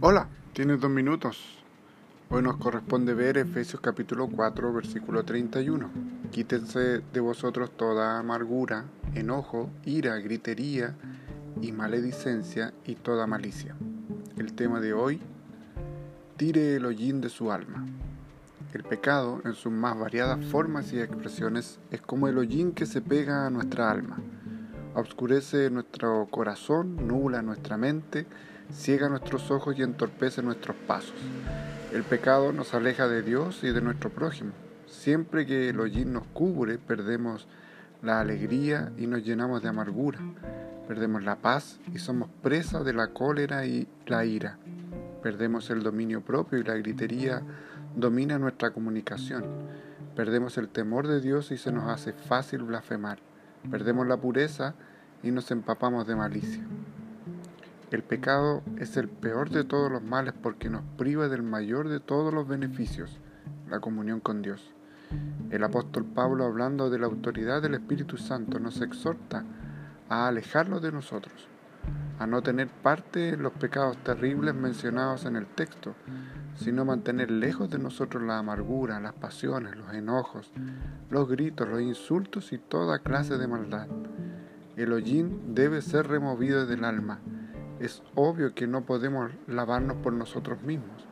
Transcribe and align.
Hola, 0.00 0.28
tienes 0.54 0.80
dos 0.80 0.90
minutos. 0.90 1.62
Hoy 2.30 2.42
nos 2.42 2.56
corresponde 2.56 3.12
ver 3.12 3.36
Efesios 3.36 3.82
capítulo 3.82 4.28
4, 4.28 4.72
versículo 4.72 5.24
31. 5.24 5.90
Quítense 6.30 7.00
de 7.00 7.20
vosotros 7.20 7.70
toda 7.76 8.18
amargura, 8.18 8.86
enojo, 9.14 9.68
ira, 9.84 10.16
gritería 10.16 10.94
y 11.60 11.72
maledicencia 11.72 12.72
y 12.86 12.94
toda 12.94 13.26
malicia. 13.26 13.76
El 14.38 14.54
tema 14.54 14.80
de 14.80 14.94
hoy, 14.94 15.20
tire 16.38 16.76
el 16.76 16.86
hollín 16.86 17.20
de 17.20 17.28
su 17.28 17.52
alma. 17.52 17.84
El 18.72 18.84
pecado, 18.84 19.42
en 19.44 19.52
sus 19.52 19.72
más 19.72 19.98
variadas 19.98 20.42
formas 20.46 20.92
y 20.94 21.00
expresiones, 21.00 21.78
es 21.90 22.00
como 22.00 22.28
el 22.28 22.38
hollín 22.38 22.72
que 22.72 22.86
se 22.86 23.02
pega 23.02 23.46
a 23.46 23.50
nuestra 23.50 23.90
alma. 23.90 24.18
Obscurece 24.94 25.68
nuestro 25.70 26.26
corazón, 26.30 27.06
nubla 27.06 27.42
nuestra 27.42 27.76
mente, 27.76 28.26
ciega 28.72 29.08
nuestros 29.08 29.50
ojos 29.50 29.78
y 29.78 29.82
entorpece 29.82 30.42
nuestros 30.42 30.76
pasos. 30.86 31.14
El 31.92 32.02
pecado 32.02 32.52
nos 32.52 32.74
aleja 32.74 33.08
de 33.08 33.22
Dios 33.22 33.62
y 33.62 33.70
de 33.70 33.80
nuestro 33.80 34.10
prójimo. 34.10 34.52
Siempre 34.86 35.46
que 35.46 35.68
el 35.68 35.80
hollín 35.80 36.12
nos 36.12 36.26
cubre, 36.26 36.78
perdemos 36.78 37.46
la 38.02 38.20
alegría 38.20 38.92
y 38.98 39.06
nos 39.06 39.24
llenamos 39.24 39.62
de 39.62 39.68
amargura. 39.68 40.18
Perdemos 40.88 41.22
la 41.22 41.36
paz 41.36 41.80
y 41.92 41.98
somos 41.98 42.28
presa 42.42 42.82
de 42.82 42.92
la 42.92 43.08
cólera 43.08 43.66
y 43.66 43.88
la 44.06 44.24
ira. 44.24 44.58
Perdemos 45.22 45.70
el 45.70 45.82
dominio 45.82 46.20
propio 46.20 46.58
y 46.58 46.64
la 46.64 46.74
gritería 46.74 47.42
domina 47.96 48.38
nuestra 48.38 48.72
comunicación. 48.72 49.44
Perdemos 50.14 50.58
el 50.58 50.68
temor 50.68 51.08
de 51.08 51.20
Dios 51.20 51.50
y 51.50 51.56
se 51.56 51.72
nos 51.72 51.88
hace 51.88 52.12
fácil 52.12 52.62
blasfemar. 52.62 53.18
Perdemos 53.70 54.06
la 54.06 54.16
pureza 54.16 54.74
y 55.22 55.30
nos 55.30 55.50
empapamos 55.50 56.06
de 56.06 56.16
malicia. 56.16 56.62
El 57.90 58.02
pecado 58.02 58.62
es 58.78 58.96
el 58.96 59.08
peor 59.08 59.50
de 59.50 59.62
todos 59.62 59.92
los 59.92 60.02
males 60.02 60.34
porque 60.42 60.70
nos 60.70 60.82
priva 60.96 61.28
del 61.28 61.42
mayor 61.42 61.88
de 61.88 62.00
todos 62.00 62.32
los 62.32 62.48
beneficios, 62.48 63.20
la 63.68 63.80
comunión 63.80 64.20
con 64.20 64.42
Dios. 64.42 64.74
El 65.50 65.62
apóstol 65.62 66.04
Pablo, 66.04 66.44
hablando 66.44 66.88
de 66.88 66.98
la 66.98 67.06
autoridad 67.06 67.60
del 67.62 67.74
Espíritu 67.74 68.16
Santo, 68.16 68.58
nos 68.58 68.80
exhorta 68.80 69.44
a 70.08 70.26
alejarnos 70.26 70.82
de 70.82 70.92
nosotros, 70.92 71.48
a 72.18 72.26
no 72.26 72.42
tener 72.42 72.68
parte 72.68 73.30
en 73.30 73.42
los 73.42 73.52
pecados 73.52 73.98
terribles 73.98 74.54
mencionados 74.54 75.26
en 75.26 75.36
el 75.36 75.46
texto, 75.46 75.94
sino 76.56 76.84
mantener 76.84 77.30
lejos 77.30 77.68
de 77.70 77.78
nosotros 77.78 78.22
la 78.22 78.38
amargura, 78.38 78.98
las 78.98 79.12
pasiones, 79.12 79.76
los 79.76 79.92
enojos, 79.92 80.50
los 81.10 81.28
gritos, 81.28 81.68
los 81.68 81.82
insultos 81.82 82.52
y 82.52 82.58
toda 82.58 82.98
clase 82.98 83.36
de 83.36 83.46
maldad. 83.46 83.88
El 84.76 84.92
hollín 84.92 85.54
debe 85.54 85.82
ser 85.82 86.08
removido 86.08 86.66
del 86.66 86.84
alma 86.84 87.20
es 87.80 88.02
obvio 88.14 88.54
que 88.54 88.66
no 88.66 88.84
podemos 88.84 89.30
lavarnos 89.46 89.96
por 89.98 90.12
nosotros 90.12 90.62
mismos. 90.62 91.06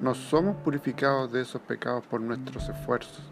No 0.00 0.14
somos 0.14 0.56
purificados 0.56 1.32
de 1.32 1.40
esos 1.40 1.62
pecados 1.62 2.06
por 2.06 2.20
nuestros 2.20 2.68
esfuerzos. 2.68 3.22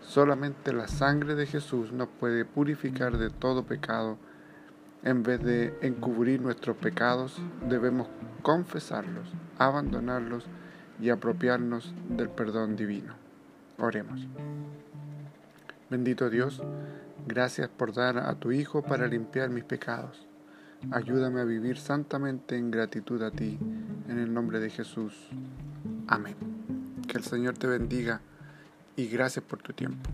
Solamente 0.00 0.72
la 0.72 0.88
sangre 0.88 1.34
de 1.34 1.46
Jesús 1.46 1.92
nos 1.92 2.08
puede 2.08 2.44
purificar 2.44 3.16
de 3.18 3.30
todo 3.30 3.64
pecado. 3.64 4.18
En 5.04 5.22
vez 5.22 5.42
de 5.42 5.78
encubrir 5.80 6.40
nuestros 6.40 6.76
pecados, 6.76 7.40
debemos 7.68 8.08
confesarlos, 8.42 9.32
abandonarlos 9.58 10.46
y 11.00 11.10
apropiarnos 11.10 11.94
del 12.08 12.28
perdón 12.28 12.76
divino. 12.76 13.14
Oremos. 13.78 14.26
Bendito 15.90 16.30
Dios, 16.30 16.62
gracias 17.26 17.68
por 17.68 17.92
dar 17.92 18.18
a 18.18 18.34
tu 18.36 18.52
Hijo 18.52 18.82
para 18.82 19.06
limpiar 19.06 19.50
mis 19.50 19.64
pecados. 19.64 20.26
Ayúdame 20.90 21.40
a 21.40 21.44
vivir 21.44 21.78
santamente 21.78 22.56
en 22.56 22.70
gratitud 22.70 23.22
a 23.22 23.30
ti, 23.30 23.58
en 24.08 24.18
el 24.18 24.34
nombre 24.34 24.60
de 24.60 24.70
Jesús. 24.70 25.14
Amén. 26.06 26.36
Que 27.06 27.18
el 27.18 27.24
Señor 27.24 27.56
te 27.56 27.66
bendiga 27.66 28.20
y 28.96 29.06
gracias 29.06 29.44
por 29.44 29.62
tu 29.62 29.72
tiempo. 29.72 30.10